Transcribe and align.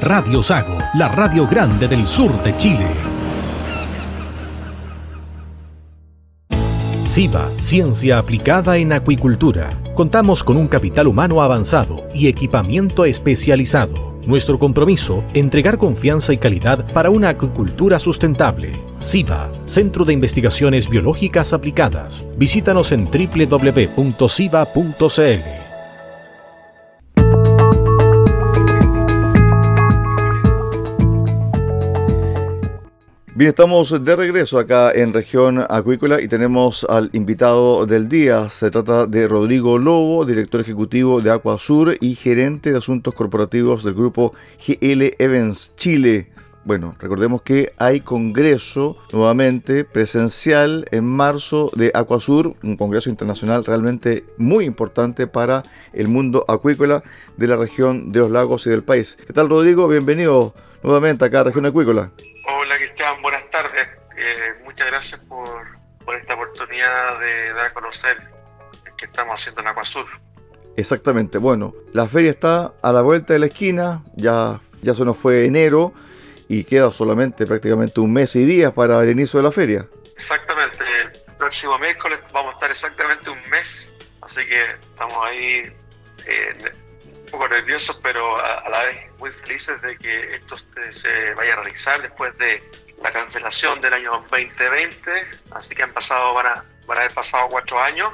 Radio 0.00 0.42
Sago, 0.42 0.78
la 0.94 1.08
radio 1.08 1.46
grande 1.46 1.88
del 1.88 2.06
sur 2.06 2.42
de 2.42 2.56
Chile. 2.56 2.86
SIBA, 7.04 7.50
Ciencia 7.56 8.18
Aplicada 8.18 8.76
en 8.76 8.92
Acuicultura. 8.92 9.82
Contamos 9.94 10.44
con 10.44 10.56
un 10.56 10.68
capital 10.68 11.08
humano 11.08 11.42
avanzado 11.42 12.06
y 12.14 12.28
equipamiento 12.28 13.04
especializado. 13.04 14.16
Nuestro 14.26 14.58
compromiso, 14.58 15.24
entregar 15.34 15.78
confianza 15.78 16.32
y 16.32 16.38
calidad 16.38 16.90
para 16.92 17.10
una 17.10 17.30
acuicultura 17.30 17.98
sustentable. 17.98 18.72
SIBA, 19.00 19.50
Centro 19.64 20.04
de 20.04 20.12
Investigaciones 20.12 20.88
Biológicas 20.88 21.52
Aplicadas. 21.52 22.24
Visítanos 22.36 22.92
en 22.92 23.06
www.siba.cl. 23.06 24.08
Bien, 33.38 33.50
estamos 33.50 34.04
de 34.04 34.16
regreso 34.16 34.58
acá 34.58 34.90
en 34.92 35.12
región 35.12 35.64
acuícola 35.68 36.20
y 36.20 36.26
tenemos 36.26 36.82
al 36.82 37.08
invitado 37.12 37.86
del 37.86 38.08
día. 38.08 38.50
Se 38.50 38.68
trata 38.68 39.06
de 39.06 39.28
Rodrigo 39.28 39.78
Lobo, 39.78 40.24
director 40.24 40.60
ejecutivo 40.60 41.20
de 41.20 41.30
Acuasur 41.30 41.96
y 42.00 42.16
gerente 42.16 42.72
de 42.72 42.78
asuntos 42.78 43.14
corporativos 43.14 43.84
del 43.84 43.94
grupo 43.94 44.34
GL 44.66 45.14
Evans 45.20 45.72
Chile. 45.76 46.32
Bueno, 46.64 46.96
recordemos 46.98 47.42
que 47.42 47.72
hay 47.76 48.00
congreso 48.00 48.96
nuevamente 49.12 49.84
presencial 49.84 50.86
en 50.90 51.04
marzo 51.04 51.70
de 51.76 51.92
Acuasur, 51.94 52.56
un 52.64 52.76
congreso 52.76 53.08
internacional 53.08 53.64
realmente 53.64 54.24
muy 54.36 54.64
importante 54.64 55.28
para 55.28 55.62
el 55.92 56.08
mundo 56.08 56.44
acuícola 56.48 57.04
de 57.36 57.46
la 57.46 57.54
región 57.54 58.10
de 58.10 58.18
los 58.18 58.32
lagos 58.32 58.66
y 58.66 58.70
del 58.70 58.82
país. 58.82 59.16
¿Qué 59.24 59.32
tal 59.32 59.48
Rodrigo? 59.48 59.86
Bienvenido 59.86 60.54
nuevamente 60.82 61.24
acá 61.24 61.42
a 61.42 61.44
región 61.44 61.66
acuícola. 61.66 62.10
Tardes. 63.62 63.88
Eh, 64.16 64.54
muchas 64.62 64.86
gracias 64.86 65.20
por, 65.22 65.66
esta 66.16 66.34
oportunidad 66.34 67.18
de 67.18 67.52
dar 67.52 67.66
a 67.66 67.74
conocer 67.74 68.16
que 68.96 69.06
estamos 69.06 69.34
haciendo 69.34 69.62
en 69.62 69.66
Acuasur. 69.66 70.06
Exactamente, 70.76 71.38
bueno, 71.38 71.74
la 71.92 72.06
feria 72.06 72.30
está 72.30 72.72
a 72.80 72.92
la 72.92 73.02
vuelta 73.02 73.32
de 73.32 73.40
la 73.40 73.46
esquina, 73.46 74.04
ya, 74.14 74.60
ya 74.80 74.94
se 74.94 75.04
nos 75.04 75.16
fue 75.16 75.44
enero 75.44 75.92
y 76.48 76.62
queda 76.62 76.92
solamente 76.92 77.46
prácticamente 77.46 77.98
un 77.98 78.12
mes 78.12 78.36
y 78.36 78.44
días 78.44 78.72
para 78.72 79.02
el 79.02 79.10
inicio 79.10 79.38
de 79.38 79.42
la 79.42 79.50
feria. 79.50 79.88
Exactamente, 80.14 80.84
el 81.02 81.36
próximo 81.36 81.80
miércoles 81.80 82.20
vamos 82.32 82.52
a 82.52 82.54
estar 82.54 82.70
exactamente 82.70 83.28
un 83.28 83.50
mes, 83.50 83.92
así 84.22 84.46
que 84.46 84.70
estamos 84.70 85.16
ahí 85.24 85.62
eh, 86.26 86.56
un 87.04 87.30
poco 87.32 87.48
nerviosos, 87.48 88.00
pero 88.04 88.38
a, 88.38 88.68
la 88.70 88.84
vez 88.84 88.98
muy 89.18 89.32
felices 89.32 89.82
de 89.82 89.98
que 89.98 90.36
esto 90.36 90.54
se 90.92 91.34
vaya 91.34 91.54
a 91.54 91.56
realizar 91.56 92.00
después 92.00 92.38
de 92.38 92.62
la 93.02 93.12
cancelación 93.12 93.80
del 93.80 93.94
año 93.94 94.12
2020. 94.30 95.10
Así 95.52 95.74
que 95.74 95.82
han 95.82 95.92
pasado, 95.92 96.34
van 96.34 96.46
a, 96.46 96.64
van 96.86 96.98
a 96.98 97.00
haber 97.02 97.14
pasado 97.14 97.48
cuatro 97.48 97.80
años 97.80 98.12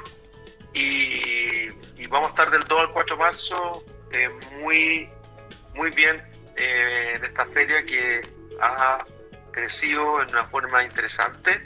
y, 0.73 1.69
vamos 2.07 2.27
a 2.27 2.29
estar 2.31 2.51
del 2.51 2.63
2 2.63 2.79
al 2.79 2.91
4 2.91 3.15
de 3.15 3.19
marzo 3.21 3.85
eh, 4.11 4.29
muy, 4.61 5.09
muy 5.73 5.89
bien 5.91 6.21
eh, 6.55 7.13
en 7.15 7.25
esta 7.25 7.45
feria 7.47 7.83
que 7.85 8.21
ha 8.61 9.03
crecido 9.51 10.21
en 10.21 10.29
una 10.29 10.43
forma 10.45 10.83
interesante 10.83 11.61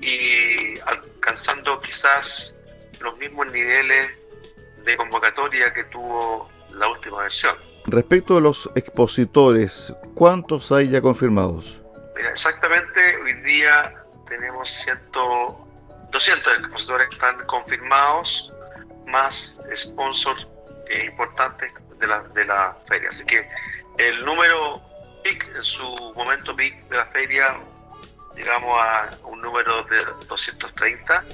y 0.00 0.78
alcanzando 0.80 1.80
quizás 1.80 2.54
los 3.00 3.18
mismos 3.18 3.50
niveles 3.52 4.06
de 4.84 4.96
convocatoria 4.96 5.74
que 5.74 5.84
tuvo 5.84 6.48
la 6.74 6.88
última 6.88 7.22
versión. 7.22 7.56
Respecto 7.86 8.36
a 8.36 8.40
los 8.40 8.70
expositores, 8.74 9.92
¿cuántos 10.14 10.72
hay 10.72 10.88
ya 10.88 11.00
confirmados? 11.00 11.80
Exactamente, 12.18 13.16
hoy 13.18 13.34
día 13.42 13.94
tenemos 14.28 14.70
100, 14.70 14.98
200 16.10 16.58
expositores 16.58 17.08
que 17.08 17.14
están 17.14 17.44
confirmados, 17.46 18.52
más 19.06 19.60
sponsors 19.74 20.46
eh, 20.88 21.06
importantes 21.06 21.72
de 21.98 22.06
la, 22.06 22.22
de 22.22 22.44
la 22.44 22.76
feria. 22.88 23.08
Así 23.08 23.24
que 23.24 23.48
el 23.98 24.24
número 24.24 24.82
PIC, 25.22 25.56
en 25.56 25.64
su 25.64 25.84
momento 26.14 26.54
PIC 26.54 26.88
de 26.88 26.96
la 26.96 27.06
feria, 27.06 27.56
llegamos 28.36 28.78
a 28.78 29.06
un 29.24 29.40
número 29.40 29.82
de 29.84 30.04
230. 30.28 31.24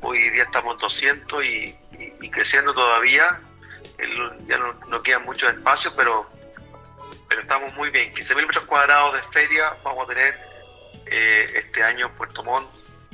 Hoy 0.00 0.30
día 0.30 0.44
estamos 0.44 0.78
200 0.78 1.44
y, 1.44 1.78
creciendo 2.30 2.72
todavía 2.72 3.40
ya 4.46 4.58
no, 4.58 5.02
queda 5.02 5.18
mucho 5.20 5.48
espacio, 5.48 5.92
pero, 5.96 6.26
pero 7.28 7.42
estamos 7.42 7.74
muy 7.74 7.90
bien. 7.90 8.12
15.000 8.14 8.46
metros 8.46 8.66
cuadrados 8.66 9.14
de 9.14 9.22
feria 9.32 9.74
vamos 9.82 10.04
a 10.04 10.14
tener 10.14 10.34
eh, 11.06 11.46
este 11.54 11.82
año 11.82 12.06
en 12.06 12.12
Puerto 12.12 12.42
Montt 12.42 12.68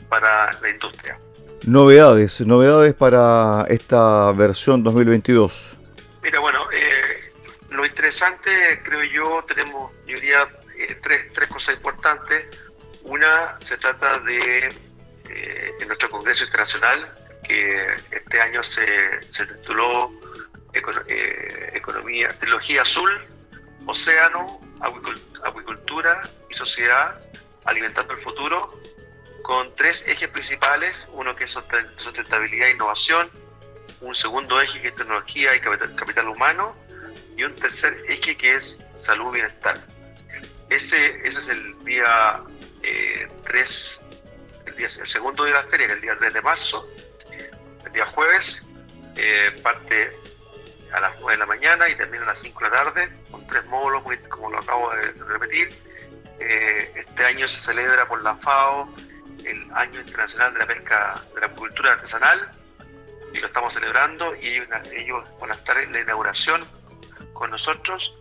para 0.09 0.51
la 0.61 0.69
industria. 0.69 1.19
Novedades, 1.67 2.41
novedades 2.41 2.95
para 2.95 3.65
esta 3.69 4.33
versión 4.33 4.83
2022. 4.83 5.77
Mira, 6.23 6.41
bueno, 6.41 6.71
eh, 6.73 7.33
lo 7.71 7.85
interesante, 7.85 8.83
creo 8.83 9.05
yo, 9.05 9.45
tenemos, 9.47 9.93
yo 10.07 10.17
diría, 10.17 10.49
eh, 10.77 10.99
tres, 11.03 11.33
tres 11.35 11.49
cosas 11.49 11.77
importantes. 11.77 12.47
Una, 13.03 13.57
se 13.61 13.77
trata 13.77 14.19
de 14.21 14.69
nuestro 15.87 16.11
Congreso 16.11 16.45
Internacional, 16.45 17.15
que 17.47 17.95
este 18.11 18.41
año 18.41 18.63
se, 18.63 19.21
se 19.31 19.47
tituló 19.47 20.11
eh, 20.73 21.73
economía, 21.75 22.29
tecnología 22.29 22.83
azul, 22.83 23.11
océano, 23.87 24.61
acuicultura 25.45 26.23
y 26.49 26.55
sociedad, 26.55 27.21
alimentando 27.65 28.13
el 28.15 28.19
futuro, 28.19 28.71
con 29.43 29.75
tres 29.75 30.07
ejes 30.07 30.29
principales, 30.29 31.09
uno 31.13 31.35
que 31.35 31.45
es 31.45 31.59
sustentabilidad 31.97 32.69
e 32.69 32.71
innovación, 32.73 33.31
un 34.01 34.15
segundo 34.15 34.61
eje 34.61 34.81
que 34.81 34.89
es 34.89 34.97
tecnología 34.97 35.55
y 35.55 35.61
capital, 35.61 36.29
humano, 36.29 36.75
y 37.37 37.45
un 37.45 37.55
tercer 37.55 37.97
eje 38.09 38.37
que 38.37 38.57
es 38.57 38.79
salud 38.95 39.35
y 39.35 39.41
bienestar. 39.41 39.79
Ese, 40.69 41.27
ese 41.27 41.41
es 41.41 41.49
el 41.49 41.85
día 41.85 42.43
3, 43.43 44.05
eh, 44.67 44.73
el, 44.79 44.89
segundo 44.89 45.45
día 45.45 45.55
de 45.55 45.63
la 45.63 45.69
feria, 45.69 45.87
el 45.87 46.01
día 46.01 46.15
3 46.19 46.33
de 46.33 46.43
marzo, 46.43 46.89
el 47.85 47.93
día 47.93 48.07
jueves, 48.07 48.65
eh, 49.17 49.51
parte 49.63 50.17
a 50.93 51.01
las 51.01 51.13
9 51.21 51.33
de 51.33 51.39
la 51.39 51.47
mañana 51.47 51.89
y 51.89 51.95
termina 51.95 52.25
a 52.25 52.27
las 52.27 52.41
5 52.41 52.65
de 52.65 52.71
la 52.71 52.77
tarde, 52.85 53.09
con 53.31 53.47
tres 53.47 53.65
módulos, 53.67 54.03
como 54.29 54.51
lo 54.51 54.59
acabo 54.59 54.91
de 54.91 55.13
repetir. 55.25 55.69
Eh, 56.39 56.93
este 56.97 57.25
año 57.25 57.47
se 57.47 57.61
celebra 57.61 58.07
por 58.07 58.23
la 58.23 58.35
FAO 58.37 58.89
el 59.45 59.71
Año 59.75 60.01
Internacional 60.01 60.53
de 60.55 60.59
la 60.61 60.67
Pesca 60.67 61.15
de 61.35 61.41
la 61.41 61.49
Cultura 61.49 61.93
Artesanal 61.93 62.51
y 63.33 63.39
lo 63.39 63.47
estamos 63.47 63.75
celebrando 63.75 64.35
y 64.37 64.49
ellos, 64.49 64.69
ellos 64.93 65.29
van 65.41 65.51
a 65.51 65.55
estar 65.55 65.79
en 65.79 65.93
la 65.93 66.01
inauguración 66.01 66.61
con 67.33 67.51
nosotros. 67.51 68.15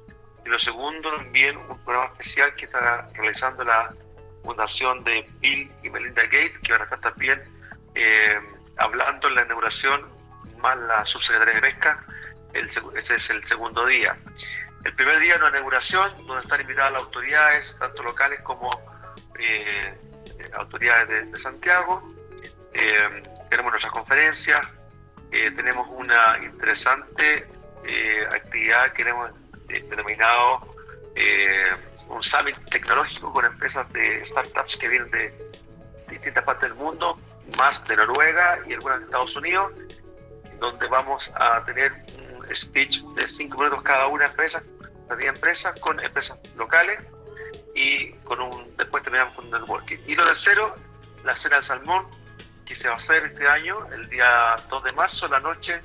Y 0.46 0.50
lo 0.50 0.60
segundo, 0.60 1.16
también 1.16 1.58
un 1.58 1.78
programa 1.84 2.12
especial 2.14 2.54
que 2.56 2.66
está 2.66 3.08
realizando 3.14 3.64
la 3.64 3.94
fundación 4.44 5.04
de 5.04 5.30
Bill 5.40 5.72
y 5.84 5.90
Melinda 5.90 6.24
Gates, 6.24 6.60
que 6.64 6.72
van 6.72 6.82
a 6.82 6.84
estar 6.86 7.02
también 7.02 7.42
eh, 7.96 8.40
hablando 8.78 9.28
en 9.28 9.36
la 9.36 9.44
inauguración, 9.44 10.08
más 10.58 10.78
la 10.78 11.06
subsecretaria 11.06 11.56
de 11.56 11.62
Pesca, 11.62 12.06
ese 12.54 13.16
es 13.16 13.30
el 13.30 13.44
segundo 13.44 13.86
día. 13.86 14.18
El 14.84 14.96
primer 14.96 15.20
día 15.20 15.36
es 15.36 15.40
una 15.40 15.50
inauguración 15.50 16.12
donde 16.26 16.44
están 16.44 16.62
invitadas 16.62 16.94
las 16.94 17.04
autoridades, 17.04 17.78
tanto 17.80 18.04
locales 18.04 18.42
como 18.44 18.70
eh, 19.38 19.94
autoridades 20.54 21.32
de, 21.32 21.40
Santiago. 21.40 22.08
Eh, 22.74 23.24
tenemos 23.50 23.72
nuestras 23.72 23.94
conferencias, 23.94 24.62
tenemos 25.30 25.88
una 25.92 26.40
interesante 26.44 27.48
actividad 28.32 28.94
que 28.94 29.04
hemos 29.04 29.32
denominado 29.68 30.68
un 32.08 32.24
summit 32.24 32.58
tecnológico 32.70 33.32
con 33.34 33.46
empresas 33.46 33.92
de 33.94 34.24
startups 34.24 34.78
que 34.78 34.88
vienen 34.88 35.12
de 35.12 35.52
distintas 36.10 36.44
partes 36.44 36.70
del 36.70 36.78
mundo, 36.78 37.20
más 37.58 37.86
de 37.88 37.96
Noruega 37.96 38.60
y 38.68 38.74
algunas 38.74 39.00
de 39.00 39.06
Estados 39.06 39.36
Unidos, 39.36 39.72
donde 40.60 40.88
vamos 40.88 41.32
a 41.36 41.64
tener 41.66 41.92
un 42.18 42.29
speech 42.54 43.04
de 43.16 43.28
cinco 43.28 43.58
minutos 43.58 43.82
cada 43.84 44.08
una 44.08 44.26
empresa, 44.26 44.64
cada 45.08 45.24
empresa 45.24 45.74
con 45.80 46.00
empresas 46.00 46.40
locales 46.58 47.00
y 47.76 48.12
con 48.24 48.42
un 48.42 48.76
después 48.78 49.04
terminamos 49.04 49.34
con 49.36 49.46
un 49.46 49.52
networking. 49.52 49.98
Y 50.08 50.16
lo 50.16 50.26
tercero, 50.26 50.74
la 51.24 51.36
cena 51.36 51.56
del 51.56 51.64
salmón, 51.64 52.06
que 52.66 52.76
se 52.76 52.88
va 52.88 52.96
a 52.96 52.98
hacer 52.98 53.24
este 53.26 53.48
año, 53.48 53.76
el 53.94 54.08
día 54.10 54.56
2 54.70 54.84
de 54.84 54.92
marzo, 54.94 55.28
la 55.28 55.40
noche, 55.40 55.80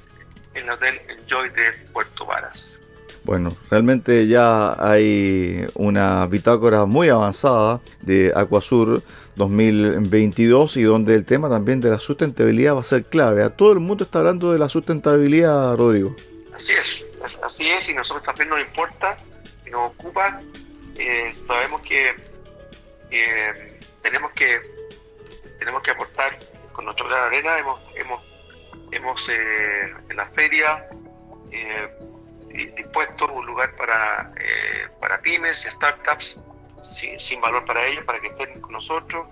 en 0.55 0.65
el 0.65 0.71
Hotel 0.71 0.95
Enjoy 1.09 1.49
de 1.51 1.73
Puerto 1.93 2.27
Varas. 2.27 2.81
Bueno, 3.25 3.57
realmente 3.71 4.27
ya 4.27 4.75
hay 4.79 5.67
una 5.75 6.27
bitácora 6.27 6.85
muy 6.85 7.09
avanzada 7.09 7.81
de 8.03 8.33
Acuasur 8.37 9.03
2022 9.37 10.77
y 10.77 10.83
donde 10.83 11.15
el 11.15 11.25
tema 11.25 11.49
también 11.49 11.81
de 11.81 11.89
la 11.89 11.99
sustentabilidad 11.99 12.75
va 12.75 12.81
a 12.81 12.85
ser 12.85 13.05
clave. 13.05 13.43
A 13.43 13.51
todo 13.51 13.73
el 13.73 13.81
mundo 13.81 14.05
está 14.05 14.19
hablando 14.19 14.53
de 14.53 14.59
la 14.59 14.69
sustentabilidad, 14.69 15.75
Rodrigo. 15.75 16.15
Así 16.55 16.73
es, 16.73 17.11
así 17.43 17.69
es, 17.69 17.89
y 17.89 17.95
nosotros 17.95 18.25
también 18.25 18.49
nos 18.49 18.61
importa 18.61 19.17
nos 19.71 19.93
ocupa. 19.93 20.41
Eh, 20.97 21.35
sabemos 21.35 21.81
que 21.83 22.15
tenemos 24.03 24.33
que 24.33 24.61
tenemos 25.59 25.83
que 25.83 25.91
aportar 25.91 26.39
con 26.73 26.85
nuestra 26.85 27.07
gran 27.07 27.23
arena. 27.25 27.59
Hemos, 27.59 27.81
hemos, 27.97 28.23
hemos 28.91 29.29
eh, 29.29 29.95
en 30.09 30.17
la 30.17 30.27
feria 30.27 30.87
eh, 31.51 31.89
dispuesto 32.77 33.33
un 33.33 33.47
lugar 33.47 33.75
para, 33.77 34.33
eh, 34.39 34.89
para 35.01 35.21
pymes 35.21 35.63
startups 35.63 36.39
sin, 36.83 37.41
valor 37.41 37.65
para 37.65 37.87
ellos, 37.87 38.05
para 38.05 38.21
que 38.21 38.29
estén 38.29 38.61
con 38.61 38.73
nosotros, 38.73 39.27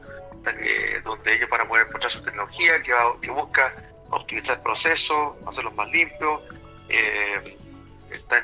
donde 1.05 1.35
ellos 1.35 1.49
van 1.51 1.61
a 1.61 1.69
poder 1.69 1.87
encontrar 1.87 2.11
su 2.11 2.23
tecnología 2.23 2.83
que, 2.83 2.93
que 3.21 3.31
busca 3.31 3.75
optimizar 4.11 4.57
el 4.57 4.63
proceso, 4.63 5.37
hacerlos 5.47 5.75
más 5.75 5.91
limpios. 5.91 6.41
Eh, 6.93 7.59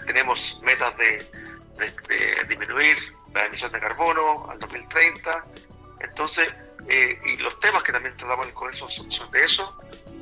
tenemos 0.07 0.59
metas 0.63 0.97
de, 0.97 1.25
disminuir 2.49 2.97
la 3.33 3.45
emisión 3.45 3.71
de 3.71 3.79
carbono 3.79 4.51
al 4.51 4.59
2030. 4.59 5.45
Entonces, 6.01 6.49
eh, 6.89 7.21
y 7.25 7.37
los 7.37 7.61
temas 7.61 7.83
que 7.83 7.93
también 7.93 8.17
tratamos 8.17 8.47
en 8.47 8.51
el 8.51 8.55
Congreso 8.55 8.91
son 8.91 9.31
de 9.31 9.45
eso. 9.45 9.79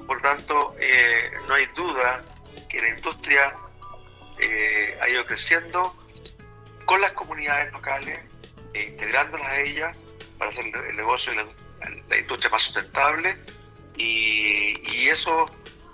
Por 0.07 0.21
tanto, 0.21 0.77
no 1.49 1.55
hay 1.55 1.67
duda 1.75 2.23
que 2.69 2.81
la 2.81 2.89
industria 2.91 3.55
eh, 4.39 4.99
ha 5.01 5.09
ido 5.09 5.25
creciendo 5.25 5.95
con 6.85 7.01
las 7.01 7.13
comunidades 7.13 7.73
locales, 7.73 8.19
e 8.75 8.85
integrándolas 8.85 9.47
a 9.47 9.61
ellas 9.61 9.99
para 10.39 10.51
hacer 10.51 10.67
el 10.67 10.97
negocio 10.97 11.33
y 11.33 11.37
la, 12.09 12.19
industria 12.19 12.51
más 12.51 12.63
sustentable. 12.63 13.37
Y, 13.97 15.09
eso 15.09 15.47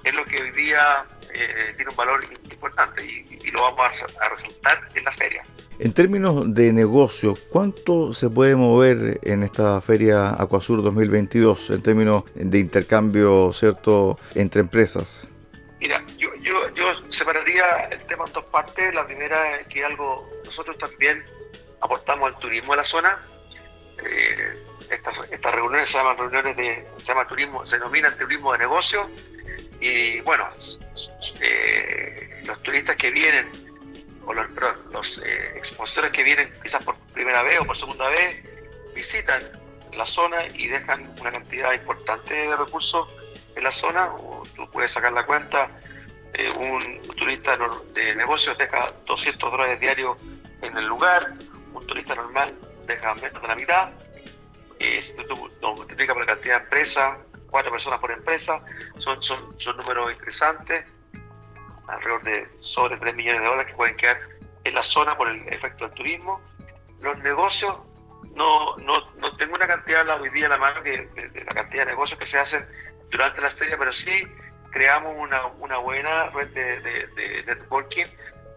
es 0.04 0.14
lo 0.14 0.24
que 0.24 0.42
hoy 0.42 0.50
día 0.52 1.04
eh, 1.34 1.72
tiene 1.76 1.90
un 1.90 1.96
valor 1.96 2.24
importante 2.50 3.04
y, 3.04 3.50
lo 3.50 3.62
vamos 3.62 4.02
a, 4.20 4.28
resaltar 4.28 4.88
en 4.94 5.04
la 5.04 5.12
feria. 5.12 5.42
En 5.78 5.92
términos 5.92 6.54
de 6.54 6.72
negocio, 6.72 7.34
¿cuánto 7.50 8.14
se 8.14 8.30
puede 8.30 8.56
mover 8.56 9.20
en 9.22 9.42
esta 9.42 9.80
feria 9.82 10.30
Acuasur 10.30 10.82
2022 10.82 11.70
en 11.70 11.82
términos 11.82 12.24
de 12.34 12.58
intercambio 12.58 13.52
cierto 13.52 14.16
entre 14.34 14.60
empresas? 14.60 15.28
Mira, 15.80 16.02
yo, 16.16 16.30
separaría 17.10 17.88
el 17.90 18.02
tema 18.04 18.24
en 18.26 18.32
dos 18.32 18.44
partes. 18.46 18.94
La 18.94 19.06
primera 19.06 19.58
es 19.58 19.66
que 19.66 19.84
algo, 19.84 20.28
nosotros 20.44 20.78
también 20.78 21.22
aportamos 21.80 22.32
al 22.32 22.38
turismo 22.38 22.72
de 22.72 22.76
la 22.76 22.84
zona. 22.84 23.18
Eh, 24.04 24.64
estas, 24.90 25.54
reuniones 25.54 25.90
se 25.90 25.98
llaman 25.98 26.16
reuniones 26.16 26.56
de, 26.56 26.84
se 26.98 27.04
llama 27.04 27.24
turismo, 27.26 27.66
se 27.66 27.76
denominan 27.78 28.16
turismo 28.16 28.52
de 28.52 28.58
negocio. 28.58 29.10
Y 29.82 30.20
bueno, 30.20 30.48
eh, 31.40 32.40
los 32.46 32.62
turistas 32.62 32.94
que 32.94 33.10
vienen, 33.10 33.50
o 34.24 34.32
los, 34.32 34.46
los 34.92 35.18
eh, 35.18 35.54
expositores 35.56 36.12
que 36.12 36.22
vienen 36.22 36.52
quizás 36.62 36.84
por 36.84 36.96
primera 37.12 37.42
vez 37.42 37.58
o 37.58 37.64
por 37.64 37.76
segunda 37.76 38.08
vez, 38.08 38.44
visitan 38.94 39.42
la 39.94 40.06
zona 40.06 40.46
y 40.54 40.68
dejan 40.68 41.12
una 41.20 41.32
cantidad 41.32 41.72
importante 41.72 42.32
de 42.32 42.56
recursos 42.56 43.12
en 43.56 43.64
la 43.64 43.72
zona, 43.72 44.08
tú 44.54 44.70
puedes 44.70 44.92
sacar 44.92 45.12
la 45.12 45.24
cuenta, 45.24 45.68
eh, 46.34 46.48
un 46.56 47.02
turista 47.16 47.58
de 47.92 48.14
negocios 48.14 48.56
deja 48.56 48.92
200 49.04 49.50
dólares 49.50 49.80
diarios 49.80 50.16
en 50.62 50.78
el 50.78 50.84
lugar, 50.84 51.26
un 51.74 51.84
turista 51.88 52.14
normal 52.14 52.54
deja 52.86 53.14
menos 53.14 53.42
de 53.42 53.48
la 53.48 53.56
mitad, 53.56 53.90
eh, 54.78 55.00
lo 55.60 55.74
multiplicas 55.74 56.14
por 56.14 56.24
la 56.24 56.34
cantidad 56.34 56.58
de 56.58 56.62
empresas, 56.62 57.18
cuatro 57.52 57.70
personas 57.70 58.00
por 58.00 58.10
empresa, 58.10 58.64
son, 58.98 59.22
son, 59.22 59.54
son 59.60 59.76
números 59.76 60.12
interesantes, 60.12 60.84
alrededor 61.86 62.22
de 62.22 62.48
sobre 62.60 62.96
3 62.96 63.14
millones 63.14 63.42
de 63.42 63.46
dólares 63.46 63.70
que 63.70 63.76
pueden 63.76 63.96
quedar 63.96 64.18
en 64.64 64.74
la 64.74 64.82
zona 64.82 65.16
por 65.16 65.28
el 65.28 65.46
efecto 65.48 65.84
del 65.86 65.94
turismo. 65.94 66.40
Los 67.00 67.18
negocios, 67.18 67.76
no, 68.34 68.76
no, 68.78 68.94
no 69.18 69.36
tengo 69.36 69.54
una 69.54 69.66
cantidad 69.66 70.08
hoy 70.20 70.30
día 70.30 70.44
en 70.44 70.50
la 70.50 70.58
mano 70.58 70.82
de, 70.82 71.06
de, 71.08 71.44
la 71.44 71.52
cantidad 71.52 71.84
de 71.84 71.92
negocios 71.92 72.18
que 72.18 72.26
se 72.26 72.38
hacen 72.38 72.66
durante 73.10 73.40
la 73.42 73.50
feria, 73.50 73.76
pero 73.78 73.92
sí 73.92 74.26
creamos 74.70 75.12
una, 75.18 75.46
una 75.58 75.76
buena 75.76 76.30
red 76.30 76.48
de, 76.48 76.80
de, 76.80 77.44
networking, 77.46 78.06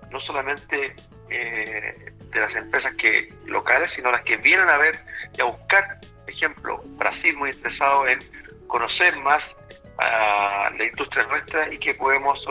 no 0.09 0.19
solamente 0.21 0.95
eh, 1.29 2.13
de 2.29 2.39
las 2.39 2.55
empresas 2.55 2.93
que 2.93 3.33
locales, 3.45 3.91
sino 3.91 4.09
las 4.11 4.21
que 4.21 4.37
vienen 4.37 4.69
a 4.69 4.77
ver 4.77 4.97
y 5.37 5.41
a 5.41 5.45
buscar, 5.45 5.99
por 6.21 6.29
ejemplo, 6.29 6.81
Brasil 6.97 7.35
muy 7.35 7.49
interesado 7.49 8.07
en 8.07 8.19
conocer 8.67 9.17
más 9.17 9.55
a 9.97 10.69
la 10.77 10.83
industria 10.83 11.25
nuestra 11.25 11.71
y 11.73 11.77
que 11.77 11.93
podemos 11.93 12.45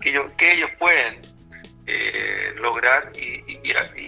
que 0.00 0.10
ellos, 0.10 0.26
que 0.36 0.52
ellos 0.52 0.70
pueden 0.78 1.20
eh, 1.86 2.52
lograr 2.56 3.12
y, 3.16 3.42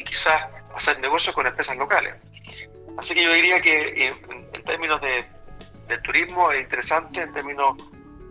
quizás 0.05 0.47
hacer 0.75 1.01
negocios 1.01 1.35
con 1.35 1.47
empresas 1.47 1.77
locales. 1.77 2.15
Así 2.99 3.15
que 3.15 3.23
yo 3.23 3.33
diría 3.33 3.61
que 3.61 4.07
en, 4.07 4.15
en 4.53 4.65
términos 4.65 5.01
de, 5.01 5.25
de 5.89 5.99
turismo 5.99 6.53
es 6.53 6.63
interesante, 6.63 7.23
en 7.23 7.33
términos 7.33 7.77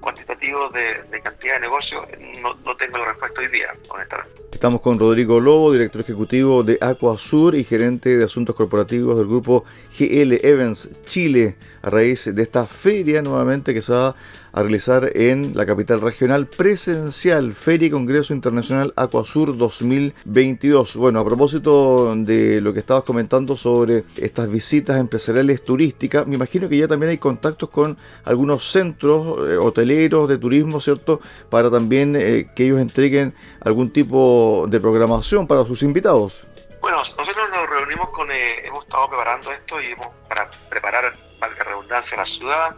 cuantitativos 0.05 0.71
de, 0.71 1.19
cantidad 1.21 1.55
de 1.55 1.61
negocios, 1.61 2.05
no, 2.41 2.53
no, 2.63 2.77
tengo 2.77 2.97
la 2.99 3.05
respuesta 3.05 3.41
hoy 3.41 3.47
día, 3.47 3.73
honestamente. 3.89 4.41
Estamos 4.51 4.81
con 4.81 4.99
Rodrigo 4.99 5.39
Lobo, 5.39 5.71
director 5.71 6.01
ejecutivo 6.01 6.63
de 6.63 6.77
Aquasur 6.79 7.55
y 7.55 7.63
gerente 7.63 8.15
de 8.15 8.25
asuntos 8.25 8.55
corporativos 8.55 9.17
del 9.17 9.25
grupo 9.25 9.65
GL 9.97 10.45
Evans 10.45 10.89
Chile, 11.05 11.55
a 11.81 11.89
raíz 11.89 12.25
de 12.33 12.43
esta 12.43 12.67
feria 12.67 13.21
nuevamente 13.21 13.73
que 13.73 13.81
se 13.81 13.93
va 13.93 14.15
a 14.55 14.61
realizar 14.61 15.11
en 15.15 15.55
la 15.55 15.65
capital 15.65 15.99
regional 15.99 16.47
presencial, 16.47 17.53
Feria 17.53 17.87
y 17.87 17.91
Congreso 17.91 18.33
Internacional 18.33 18.93
Aquasur 18.95 19.57
2022. 19.57 20.95
Bueno, 20.95 21.19
a 21.19 21.25
propósito 21.25 22.15
de 22.15 22.61
lo 22.61 22.73
que 22.73 22.79
estabas 22.79 23.03
comentando 23.03 23.57
sobre 23.57 24.05
estas 24.15 24.49
visitas 24.49 24.97
empresariales 24.97 25.63
turísticas, 25.63 26.25
me 26.25 26.35
imagino 26.35 26.69
que 26.69 26.77
ya 26.77 26.87
también 26.87 27.09
hay 27.09 27.17
contactos 27.17 27.69
con 27.69 27.97
algunos 28.23 28.71
centros 28.71 29.49
eh, 29.49 29.57
hoteleros 29.57 30.29
de 30.29 30.37
turismo, 30.37 30.79
¿cierto? 30.79 31.19
Para 31.49 31.69
también 31.69 32.15
eh, 32.15 32.47
que 32.55 32.65
ellos 32.65 32.79
entreguen 32.79 33.33
algún 33.59 33.91
tipo 33.91 34.67
de 34.69 34.79
programación 34.79 35.47
para 35.47 35.65
sus 35.65 35.83
invitados. 35.83 36.45
Bueno, 36.85 36.99
nosotros 36.99 37.49
nos 37.49 37.64
reunimos 37.95 38.09
con, 38.11 38.31
eh, 38.31 38.59
hemos 38.65 38.83
estado 38.83 39.09
preparando 39.09 39.51
esto 39.51 39.81
y 39.81 39.91
hemos, 39.91 40.07
para 40.27 40.49
preparar, 40.69 41.13
valga 41.39 41.63
redundancia, 41.63 42.17
la 42.17 42.25
ciudad, 42.25 42.75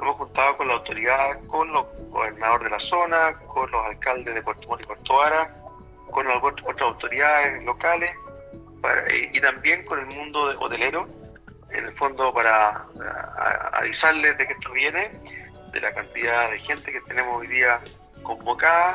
hemos 0.00 0.16
juntado 0.16 0.56
con 0.56 0.68
la 0.68 0.74
autoridad, 0.74 1.38
con 1.46 1.72
los 1.72 1.86
gobernadores 2.08 2.64
de 2.64 2.70
la 2.70 2.80
zona, 2.80 3.38
con 3.46 3.70
los 3.70 3.86
alcaldes 3.86 4.34
de 4.34 4.42
Puerto 4.42 4.66
Montt 4.68 4.82
y 4.82 4.86
Puerto 4.86 5.22
Ara, 5.22 5.54
con 6.10 6.26
otras 6.26 6.80
autoridades 6.80 7.62
locales 7.64 8.16
y, 9.32 9.40
también 9.40 9.84
con 9.84 10.00
el 10.00 10.06
mundo 10.06 10.50
hotelero 10.58 11.06
en 11.70 11.84
el 11.84 11.92
fondo 11.92 12.34
para 12.34 12.86
avisarles 13.74 14.36
de 14.36 14.46
que 14.46 14.54
esto 14.54 14.72
viene, 14.72 15.12
de 15.72 15.80
la 15.80 15.92
cantidad 15.92 16.50
de 16.50 16.58
gente 16.58 16.90
que 16.90 17.00
tenemos 17.02 17.38
hoy 17.38 17.46
día 17.46 17.80
convocada. 18.24 18.94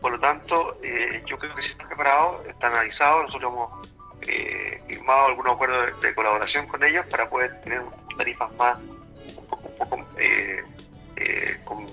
Por 0.00 0.12
lo 0.12 0.20
tanto, 0.20 0.78
eh, 0.84 1.22
yo 1.26 1.36
creo 1.38 1.54
que 1.56 1.62
si 1.62 1.72
están 1.72 1.88
preparados, 1.88 2.46
están 2.46 2.76
avisados, 2.76 3.24
nosotros 3.24 3.52
hemos 3.52 3.91
eh, 4.28 4.82
firmado 4.86 5.26
algunos 5.26 5.54
acuerdos 5.54 6.00
de, 6.00 6.14
colaboración 6.14 6.66
con 6.66 6.82
ellos 6.84 7.04
para 7.06 7.28
poder 7.28 7.60
tener 7.62 7.82
tarifas 8.16 8.52
más, 8.54 8.78
un 8.78 9.46
poco, 9.46 9.68
un 9.68 9.76
poco 9.76 10.06
eh, 10.18 10.62
con, 11.64 11.86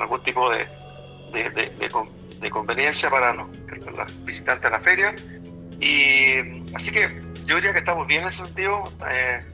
algún 0.00 0.22
tipo 0.22 0.50
de, 0.50 0.66
conveniencia 2.50 3.10
para 3.10 3.34
los, 3.34 3.48
visitantes 4.24 4.66
a 4.66 4.70
la 4.70 4.80
feria. 4.80 5.14
Y 5.80 6.74
así 6.74 6.90
que 6.90 7.08
yo 7.44 7.56
diría 7.56 7.72
que 7.72 7.78
estamos 7.80 8.06
bien 8.06 8.22
en 8.22 8.28
ese 8.28 8.44
sentido. 8.44 8.84
Eh, 9.10 9.44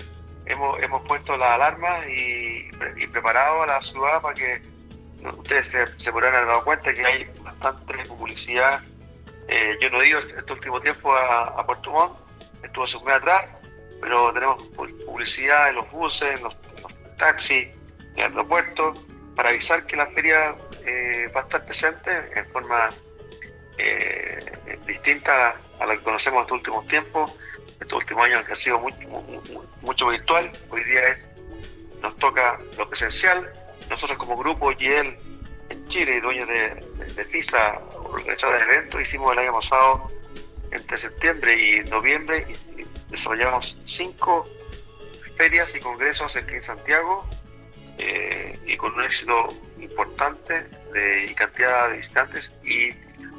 hemos, 0.47 0.83
hemos 0.83 1.03
puesto 1.03 1.37
las 1.37 1.53
alarmas 1.53 2.09
y, 2.09 2.69
y, 2.97 3.07
preparado 3.07 3.63
a 3.63 3.67
la 3.67 3.83
ciudad 3.83 4.21
para 4.21 4.35
que 4.35 4.63
ustedes 5.39 5.67
se, 5.67 5.99
se 5.99 6.13
podrán 6.13 6.35
haber 6.35 6.49
dado 6.49 6.65
cuenta 6.65 6.93
que 6.93 7.05
hay 7.05 7.31
bastante 7.43 7.97
publicidad. 8.09 8.81
Eh, 9.49 9.77
yo 9.81 9.91
no 9.91 10.03
he 10.03 10.09
ido 10.09 10.19
este, 10.19 10.53
último 10.53 10.81
tiempo 10.81 11.13
a, 11.13 11.65
Puerto 11.67 11.91
Montt, 11.91 12.17
estuvo 12.63 12.85
hace 12.85 12.97
un 12.97 13.05
mes 13.05 13.15
atrás, 13.15 13.45
pero 14.01 14.33
tenemos 14.33 14.63
publicidad 15.05 15.71
en 15.71 15.77
los 15.77 15.91
buses, 15.91 16.39
en 16.39 16.45
los, 16.45 16.57
taxis, 17.17 17.69
en 18.15 18.19
el 18.19 18.23
aeropuerto, 18.23 18.95
para 19.37 19.51
avisar 19.51 19.87
que 19.87 19.97
la 19.97 20.07
feria 20.09 20.57
eh, 20.85 21.31
va 21.35 21.41
a 21.41 21.45
estar 21.45 21.65
presente 21.65 22.11
en 22.35 22.47
forma 22.51 22.89
distinta 24.87 25.57
a 25.81 25.87
la 25.87 25.97
que 25.97 26.03
conocemos 26.03 26.43
estos 26.43 26.59
últimos 26.59 26.87
tiempos 26.87 27.37
estos 27.81 27.99
últimos 27.99 28.25
años 28.25 28.45
que 28.45 28.53
ha 28.53 28.57
sido 28.57 28.81
mucho, 29.83 30.09
virtual, 30.09 30.51
hoy 30.71 30.85
día 30.85 31.09
es, 31.09 31.19
nos 32.03 32.17
toca 32.17 32.59
lo 32.79 32.89
presencial. 32.89 33.51
Nosotros 33.91 34.19
como 34.19 34.37
grupo 34.37 34.73
YEL 34.73 35.07
en 35.09 35.17
Chile 35.95 36.21
dueños 36.21 36.49
de, 36.49 37.15
de, 37.15 37.25
FISA, 37.27 37.79
organizadores 38.03 38.67
de 38.67 38.75
eventos, 38.75 39.01
hicimos 39.01 39.31
el 39.31 39.39
año 39.39 39.53
pasado, 39.53 40.11
entre 40.73 40.99
septiembre 40.99 41.55
y 41.57 41.89
noviembre, 41.89 42.45
desarrollamos 43.11 43.81
cinco 43.85 44.45
ferias 45.37 45.73
y 45.77 45.79
congresos 45.79 46.35
aquí 46.35 46.55
en 46.55 46.65
Santiago 46.65 47.25
eh, 47.99 48.59
y 48.67 48.77
con 48.77 48.93
un 48.95 49.05
éxito 49.05 49.47
importante 49.79 50.67
de, 50.93 51.27
y 51.31 51.35
cantidad 51.35 51.91
de 51.91 51.99
visitantes 51.99 52.53
y 52.65 52.89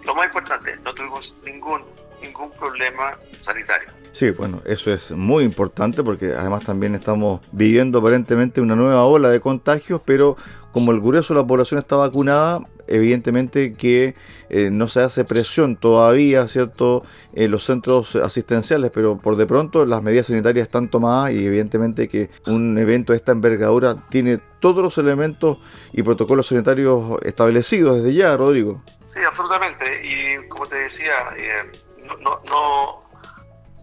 lo 0.06 0.16
más 0.16 0.28
importante, 0.28 0.78
no 0.78 0.94
tuvimos 0.94 1.36
ningún, 1.44 1.84
ningún 2.22 2.52
problema 2.52 3.18
sanitario. 3.42 3.90
Sí, 4.14 4.30
bueno, 4.30 4.62
eso 4.64 4.94
es 4.94 5.12
muy 5.12 5.44
importante 5.44 6.04
porque 6.04 6.28
además 6.28 6.64
también 6.64 6.96
estamos 6.96 7.42
viviendo 7.52 8.00
aparentemente 8.00 8.62
una 8.62 8.78
nueva 8.78 9.04
ola 9.04 9.28
de 9.28 9.42
contagios, 9.42 10.00
pero 10.06 10.38
como 10.76 10.92
el 10.92 11.00
grueso 11.00 11.34
de 11.34 11.40
la 11.40 11.48
población 11.48 11.80
está 11.80 11.96
vacunada, 11.96 12.60
evidentemente 12.88 13.76
que 13.76 14.14
eh, 14.50 14.68
no 14.70 14.90
se 14.90 15.00
hace 15.00 15.24
presión 15.24 15.78
todavía, 15.78 16.50
¿cierto?, 16.50 17.06
en 17.34 17.50
los 17.52 17.64
centros 17.64 18.18
asistenciales, 18.18 18.92
pero 18.94 19.18
por 19.18 19.38
de 19.38 19.46
pronto 19.46 19.86
las 19.86 20.04
medidas 20.04 20.28
sanitarias 20.28 20.68
están 20.68 20.90
tomadas 20.90 21.32
y 21.32 21.46
evidentemente 21.46 22.10
que 22.10 22.30
un 22.46 22.78
evento 22.78 23.14
de 23.14 23.18
esta 23.20 23.32
envergadura 23.32 24.06
tiene 24.10 24.42
todos 24.60 24.84
los 24.84 24.98
elementos 24.98 25.60
y 25.94 26.04
protocolos 26.04 26.48
sanitarios 26.48 27.22
establecidos 27.24 28.04
desde 28.04 28.14
ya, 28.14 28.36
Rodrigo. 28.36 28.84
Sí, 29.06 29.20
absolutamente. 29.26 29.86
Y 30.04 30.46
como 30.50 30.66
te 30.66 30.76
decía, 30.76 31.14
eh, 31.38 31.72
no, 32.04 32.18
no 32.50 33.06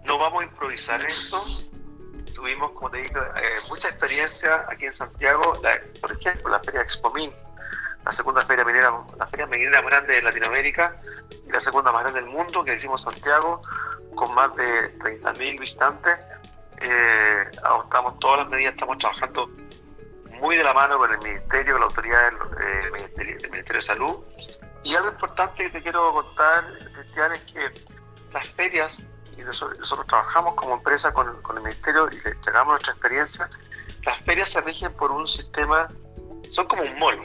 no 0.05 0.19
vamos 0.19 0.43
a 0.43 0.45
improvisar 0.45 1.01
esto. 1.07 1.43
Tuvimos, 2.35 2.73
como 2.73 2.91
te 2.91 2.99
digo, 2.99 3.21
eh, 3.21 3.59
mucha 3.69 3.89
experiencia 3.89 4.67
aquí 4.69 4.87
en 4.87 4.93
Santiago, 4.93 5.53
por 6.01 6.13
ejemplo, 6.13 6.51
la 6.51 6.61
Feria 6.61 6.81
Expomin, 6.81 7.33
la 8.05 8.13
segunda 8.13 8.43
feria 8.43 8.65
minera, 8.65 8.91
la 9.17 9.27
feria 9.27 9.47
minera 9.47 9.81
más 9.81 9.91
grande 9.91 10.15
de 10.15 10.23
Latinoamérica 10.23 10.97
y 11.47 11.51
la 11.51 11.61
segunda 11.61 11.93
más 11.93 12.03
grande 12.03 12.21
del 12.21 12.31
mundo 12.31 12.65
que 12.65 12.75
hicimos 12.75 13.03
Santiago, 13.03 13.63
con 14.15 14.35
más 14.35 14.55
de 14.57 14.99
30.000 14.99 15.61
visitantes. 15.61 16.19
Eh, 16.81 17.45
adoptamos 17.63 18.19
todas 18.19 18.41
las 18.41 18.49
medidas, 18.49 18.75
estamos 18.75 18.99
trabajando 18.99 19.49
muy 20.41 20.57
de 20.57 20.65
la 20.65 20.75
mano 20.75 20.99
con 20.99 21.13
el 21.13 21.19
Ministerio, 21.19 21.75
con 21.75 21.81
la 21.81 21.87
autoridad 21.87 22.33
del, 22.33 22.93
ministerio, 22.93 23.39
del 23.39 23.51
Ministerio 23.51 23.79
de 23.81 23.87
Salud. 23.87 24.17
Y 24.83 24.95
algo 24.97 25.11
importante 25.11 25.63
que 25.65 25.71
te 25.71 25.83
quiero 25.83 26.13
contar, 26.13 26.65
Cristian, 26.95 27.33
es 27.33 27.41
que 27.43 27.71
las 28.33 28.49
ferias 28.49 29.07
y 29.37 29.43
nosotros, 29.43 30.07
trabajamos 30.07 30.55
como 30.55 30.75
empresa 30.75 31.13
con, 31.13 31.29
el 31.29 31.63
Ministerio 31.63 32.09
y 32.11 32.21
le 32.21 32.31
entregamos 32.31 32.73
nuestra 32.73 32.93
experiencia, 32.93 33.51
las 34.05 34.21
ferias 34.21 34.51
se 34.51 34.61
rigen 34.61 34.93
por 34.95 35.11
un 35.11 35.27
sistema, 35.27 35.89
son 36.51 36.67
como 36.67 36.83
un 36.83 36.99
mall, 36.99 37.19